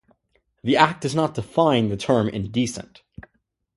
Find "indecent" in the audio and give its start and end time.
2.27-3.03